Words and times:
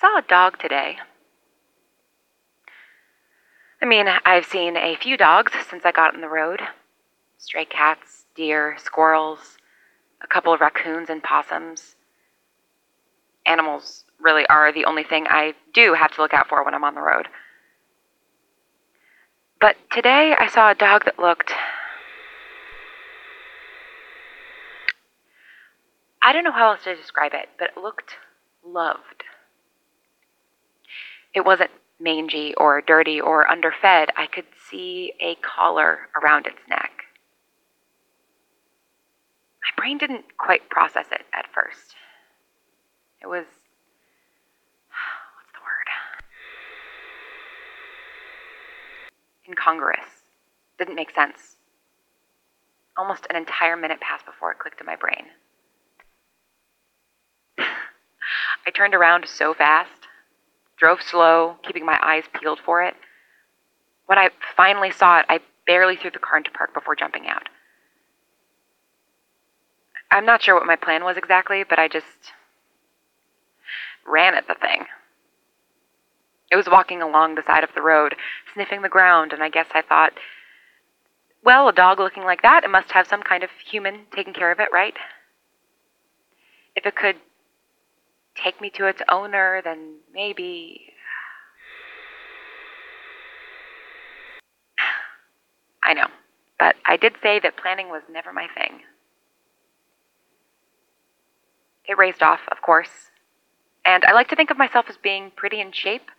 saw 0.00 0.18
a 0.18 0.22
dog 0.22 0.58
today. 0.58 0.96
I 3.82 3.86
mean, 3.86 4.06
I've 4.24 4.46
seen 4.46 4.76
a 4.76 4.96
few 4.96 5.18
dogs 5.18 5.52
since 5.68 5.84
I 5.84 5.92
got 5.92 6.14
on 6.14 6.22
the 6.22 6.28
road 6.28 6.60
stray 7.36 7.64
cats, 7.64 8.26
deer, 8.34 8.76
squirrels, 8.78 9.56
a 10.22 10.26
couple 10.26 10.52
of 10.52 10.60
raccoons 10.60 11.08
and 11.08 11.22
possums. 11.22 11.96
Animals 13.46 14.04
really 14.20 14.46
are 14.48 14.72
the 14.72 14.84
only 14.84 15.02
thing 15.04 15.26
I 15.26 15.54
do 15.72 15.94
have 15.94 16.12
to 16.12 16.20
look 16.20 16.34
out 16.34 16.48
for 16.48 16.62
when 16.62 16.74
I'm 16.74 16.84
on 16.84 16.94
the 16.94 17.00
road. 17.00 17.28
But 19.58 19.76
today 19.90 20.34
I 20.38 20.48
saw 20.48 20.70
a 20.70 20.74
dog 20.74 21.06
that 21.06 21.18
looked. 21.18 21.52
I 26.22 26.34
don't 26.34 26.44
know 26.44 26.52
how 26.52 26.72
else 26.72 26.84
to 26.84 26.94
describe 26.94 27.32
it, 27.32 27.48
but 27.58 27.70
it 27.74 27.80
looked 27.80 28.16
loved. 28.62 29.24
It 31.34 31.44
wasn't 31.44 31.70
mangy 32.00 32.54
or 32.54 32.80
dirty 32.80 33.20
or 33.20 33.48
underfed. 33.50 34.10
I 34.16 34.26
could 34.26 34.46
see 34.70 35.12
a 35.20 35.36
collar 35.36 36.08
around 36.20 36.46
its 36.46 36.60
neck. 36.68 36.90
My 39.62 39.82
brain 39.82 39.98
didn't 39.98 40.36
quite 40.38 40.68
process 40.70 41.06
it 41.12 41.22
at 41.32 41.46
first. 41.52 41.94
It 43.22 43.26
was. 43.26 43.44
What's 45.36 45.52
the 45.52 45.60
word? 45.60 45.88
Incongruous. 49.46 50.24
Didn't 50.78 50.96
make 50.96 51.14
sense. 51.14 51.56
Almost 52.96 53.26
an 53.30 53.36
entire 53.36 53.76
minute 53.76 54.00
passed 54.00 54.26
before 54.26 54.52
it 54.52 54.58
clicked 54.58 54.80
in 54.80 54.86
my 54.86 54.96
brain. 54.96 55.26
I 58.66 58.70
turned 58.74 58.94
around 58.94 59.26
so 59.28 59.54
fast, 59.54 59.99
drove 60.80 61.02
slow, 61.02 61.56
keeping 61.62 61.84
my 61.84 61.98
eyes 62.02 62.24
peeled 62.32 62.58
for 62.64 62.82
it. 62.82 62.94
When 64.06 64.18
I 64.18 64.30
finally 64.56 64.90
saw 64.90 65.20
it, 65.20 65.26
I 65.28 65.40
barely 65.66 65.96
threw 65.96 66.10
the 66.10 66.18
car 66.18 66.38
into 66.38 66.50
park 66.50 66.74
before 66.74 66.96
jumping 66.96 67.28
out. 67.28 67.48
I'm 70.10 70.26
not 70.26 70.42
sure 70.42 70.54
what 70.54 70.66
my 70.66 70.76
plan 70.76 71.04
was 71.04 71.16
exactly, 71.16 71.62
but 71.62 71.78
I 71.78 71.86
just 71.86 72.32
ran 74.04 74.34
at 74.34 74.48
the 74.48 74.54
thing. 74.54 74.86
It 76.50 76.56
was 76.56 76.66
walking 76.68 77.00
along 77.00 77.36
the 77.36 77.44
side 77.46 77.62
of 77.62 77.70
the 77.76 77.82
road, 77.82 78.16
sniffing 78.54 78.82
the 78.82 78.88
ground, 78.88 79.32
and 79.32 79.42
I 79.42 79.50
guess 79.50 79.68
I 79.72 79.82
thought, 79.82 80.14
well, 81.44 81.68
a 81.68 81.72
dog 81.72 82.00
looking 82.00 82.24
like 82.24 82.42
that, 82.42 82.64
it 82.64 82.70
must 82.70 82.90
have 82.90 83.06
some 83.06 83.22
kind 83.22 83.44
of 83.44 83.50
human 83.64 84.06
taking 84.14 84.32
care 84.32 84.50
of 84.50 84.58
it, 84.58 84.68
right? 84.72 84.94
If 86.74 86.86
it 86.86 86.96
could 86.96 87.16
take 88.42 88.60
me 88.60 88.70
to 88.70 88.86
its 88.86 89.02
owner, 89.08 89.60
then 89.62 89.96
maybe. 90.12 90.92
I 95.82 95.94
know, 95.94 96.08
but 96.58 96.76
I 96.86 96.96
did 96.96 97.14
say 97.22 97.40
that 97.40 97.56
planning 97.56 97.88
was 97.88 98.02
never 98.10 98.32
my 98.32 98.46
thing. 98.56 98.80
It 101.86 101.98
raised 101.98 102.22
off, 102.22 102.40
of 102.52 102.62
course, 102.62 103.10
and 103.84 104.04
I 104.04 104.12
like 104.12 104.28
to 104.28 104.36
think 104.36 104.50
of 104.50 104.58
myself 104.58 104.86
as 104.88 104.96
being 104.96 105.32
pretty 105.34 105.60
in 105.60 105.72
shape. 105.72 106.10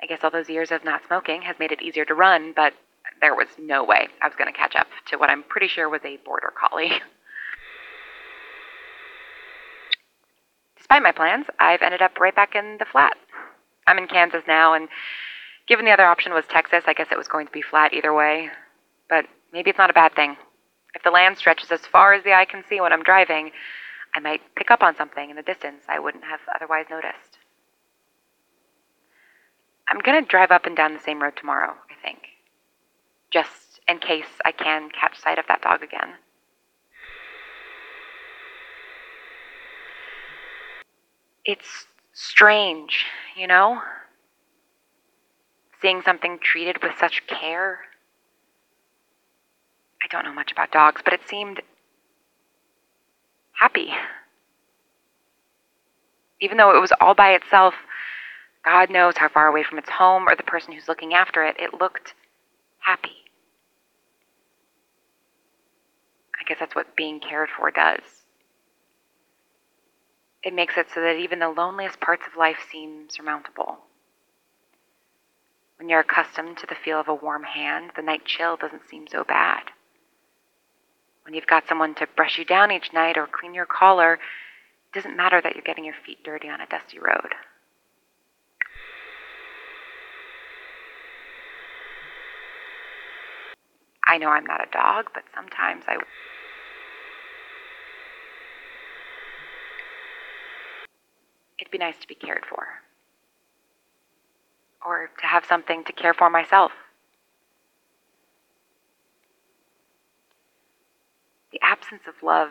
I 0.00 0.06
guess 0.06 0.20
all 0.22 0.30
those 0.30 0.48
years 0.48 0.70
of 0.70 0.84
not 0.84 1.02
smoking 1.06 1.42
has 1.42 1.56
made 1.58 1.72
it 1.72 1.82
easier 1.82 2.04
to 2.04 2.14
run, 2.14 2.52
but 2.54 2.74
there 3.20 3.34
was 3.34 3.48
no 3.58 3.84
way 3.84 4.08
I 4.22 4.26
was 4.26 4.36
going 4.36 4.52
to 4.52 4.58
catch 4.58 4.76
up 4.76 4.86
to 5.08 5.16
what 5.16 5.30
I'm 5.30 5.42
pretty 5.42 5.68
sure 5.68 5.88
was 5.88 6.04
a 6.04 6.16
border 6.18 6.52
collie. 6.56 6.92
Despite 10.90 11.04
my 11.04 11.12
plans, 11.12 11.46
I've 11.60 11.82
ended 11.82 12.02
up 12.02 12.18
right 12.18 12.34
back 12.34 12.56
in 12.56 12.78
the 12.80 12.84
flat. 12.84 13.16
I'm 13.86 13.96
in 13.96 14.08
Kansas 14.08 14.42
now, 14.48 14.74
and 14.74 14.88
given 15.68 15.84
the 15.84 15.92
other 15.92 16.04
option 16.04 16.34
was 16.34 16.44
Texas, 16.48 16.82
I 16.88 16.94
guess 16.94 17.06
it 17.12 17.16
was 17.16 17.28
going 17.28 17.46
to 17.46 17.52
be 17.52 17.62
flat 17.62 17.94
either 17.94 18.12
way. 18.12 18.48
But 19.08 19.26
maybe 19.52 19.70
it's 19.70 19.78
not 19.78 19.90
a 19.90 19.92
bad 19.92 20.16
thing. 20.16 20.36
If 20.96 21.04
the 21.04 21.12
land 21.12 21.38
stretches 21.38 21.70
as 21.70 21.86
far 21.86 22.12
as 22.12 22.24
the 22.24 22.32
eye 22.32 22.44
can 22.44 22.64
see 22.68 22.80
when 22.80 22.92
I'm 22.92 23.04
driving, 23.04 23.52
I 24.16 24.18
might 24.18 24.40
pick 24.56 24.72
up 24.72 24.82
on 24.82 24.96
something 24.96 25.30
in 25.30 25.36
the 25.36 25.42
distance 25.42 25.84
I 25.88 26.00
wouldn't 26.00 26.24
have 26.24 26.40
otherwise 26.52 26.86
noticed. 26.90 27.38
I'm 29.88 30.00
going 30.00 30.20
to 30.20 30.28
drive 30.28 30.50
up 30.50 30.66
and 30.66 30.76
down 30.76 30.94
the 30.94 30.98
same 30.98 31.22
road 31.22 31.34
tomorrow, 31.36 31.74
I 31.88 32.04
think. 32.04 32.18
Just 33.30 33.78
in 33.86 34.00
case 34.00 34.40
I 34.44 34.50
can 34.50 34.90
catch 34.90 35.20
sight 35.20 35.38
of 35.38 35.46
that 35.46 35.62
dog 35.62 35.84
again. 35.84 36.14
It's 41.44 41.86
strange, 42.12 43.06
you 43.36 43.46
know? 43.46 43.80
Seeing 45.80 46.02
something 46.02 46.38
treated 46.38 46.82
with 46.82 46.92
such 46.98 47.26
care. 47.26 47.80
I 50.02 50.08
don't 50.08 50.24
know 50.24 50.34
much 50.34 50.52
about 50.52 50.72
dogs, 50.72 51.00
but 51.04 51.14
it 51.14 51.26
seemed 51.26 51.60
happy. 53.52 53.92
Even 56.40 56.56
though 56.56 56.74
it 56.76 56.80
was 56.80 56.92
all 57.00 57.14
by 57.14 57.32
itself, 57.32 57.74
God 58.64 58.90
knows 58.90 59.16
how 59.16 59.28
far 59.28 59.46
away 59.46 59.62
from 59.62 59.78
its 59.78 59.90
home 59.90 60.28
or 60.28 60.36
the 60.36 60.42
person 60.42 60.72
who's 60.72 60.88
looking 60.88 61.14
after 61.14 61.44
it, 61.44 61.56
it 61.58 61.80
looked 61.80 62.14
happy. 62.78 63.16
I 66.38 66.44
guess 66.46 66.58
that's 66.58 66.74
what 66.74 66.96
being 66.96 67.20
cared 67.20 67.48
for 67.56 67.70
does 67.70 68.19
it 70.42 70.54
makes 70.54 70.76
it 70.76 70.86
so 70.94 71.00
that 71.00 71.16
even 71.16 71.38
the 71.38 71.48
loneliest 71.48 72.00
parts 72.00 72.22
of 72.26 72.36
life 72.36 72.56
seem 72.70 73.08
surmountable. 73.10 73.78
When 75.78 75.88
you're 75.88 76.00
accustomed 76.00 76.58
to 76.58 76.66
the 76.66 76.74
feel 76.74 77.00
of 77.00 77.08
a 77.08 77.14
warm 77.14 77.42
hand, 77.42 77.92
the 77.96 78.02
night 78.02 78.24
chill 78.24 78.56
doesn't 78.56 78.88
seem 78.88 79.06
so 79.06 79.24
bad. 79.24 79.62
When 81.24 81.34
you've 81.34 81.46
got 81.46 81.68
someone 81.68 81.94
to 81.96 82.06
brush 82.16 82.38
you 82.38 82.44
down 82.44 82.70
each 82.72 82.92
night 82.92 83.16
or 83.16 83.26
clean 83.26 83.54
your 83.54 83.66
collar, 83.66 84.14
it 84.14 84.94
doesn't 84.94 85.16
matter 85.16 85.40
that 85.40 85.54
you're 85.54 85.64
getting 85.64 85.84
your 85.84 85.94
feet 86.04 86.24
dirty 86.24 86.48
on 86.48 86.60
a 86.60 86.66
dusty 86.66 86.98
road. 86.98 87.34
I 94.06 94.18
know 94.18 94.28
I'm 94.28 94.44
not 94.44 94.66
a 94.66 94.70
dog, 94.72 95.10
but 95.14 95.22
sometimes 95.34 95.84
I 95.86 95.96
be 101.70 101.78
nice 101.78 101.98
to 102.00 102.08
be 102.08 102.14
cared 102.14 102.44
for. 102.48 102.66
Or 104.84 105.10
to 105.20 105.26
have 105.26 105.44
something 105.44 105.84
to 105.84 105.92
care 105.92 106.14
for 106.14 106.30
myself. 106.30 106.72
The 111.52 111.60
absence 111.62 112.02
of 112.06 112.22
love 112.22 112.50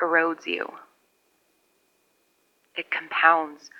erodes 0.00 0.46
you. 0.46 0.72
It 2.76 2.90
compounds 2.90 3.70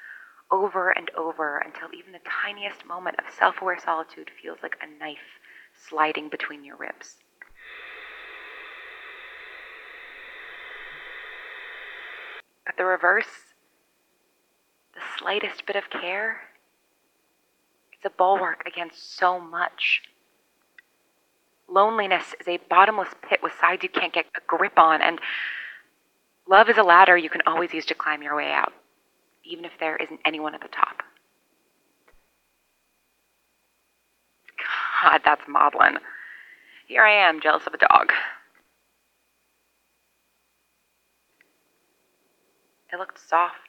over 0.51 0.91
and 0.91 1.11
over 1.17 1.59
until 1.59 1.89
even 1.93 2.13
the 2.13 2.21
tiniest 2.45 2.87
moment 2.87 3.17
of 3.19 3.25
self 3.37 3.61
aware 3.61 3.79
solitude 3.79 4.31
feels 4.41 4.59
like 4.63 4.77
a 4.81 4.99
knife 4.99 5.41
sliding 5.89 6.29
between 6.29 6.65
your 6.65 6.77
ribs. 6.77 7.17
But 12.66 12.77
the 12.77 12.84
reverse, 12.84 13.54
the 14.94 15.00
slightest 15.19 15.65
bit 15.66 15.77
of 15.77 15.88
care, 15.88 16.41
it's 17.93 18.04
a 18.04 18.10
bulwark 18.10 18.65
against 18.66 19.16
so 19.16 19.41
much. 19.41 20.03
Loneliness 21.69 22.34
is 22.41 22.49
a 22.49 22.59
bottomless 22.69 23.15
pit 23.28 23.41
with 23.43 23.53
sides 23.60 23.82
you 23.82 23.88
can't 23.88 24.12
get 24.12 24.26
a 24.37 24.41
grip 24.46 24.79
on, 24.79 25.00
and 25.00 25.20
love 26.49 26.69
is 26.69 26.76
a 26.76 26.82
ladder 26.82 27.17
you 27.17 27.31
can 27.31 27.43
always 27.46 27.73
use 27.73 27.87
to 27.87 27.94
climb 27.94 28.23
your 28.23 28.37
way 28.37 28.52
out, 28.52 28.73
even 29.44 29.64
if 29.64 29.73
there 29.79 29.96
isn't 29.96 30.20
anyone 30.25 30.55
at 30.55 30.61
the 30.61 30.69
top. 30.69 31.02
God, 35.02 35.20
that's 35.25 35.43
maudlin. 35.49 35.99
Here 36.88 37.02
I 37.02 37.29
am, 37.29 37.41
jealous 37.41 37.67
of 37.67 37.75
a 37.75 37.79
dog. 37.79 38.12
It 42.96 43.00
looked 43.00 43.28
soft 43.28 43.66